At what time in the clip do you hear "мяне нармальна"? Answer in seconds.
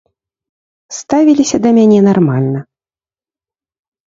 1.79-2.59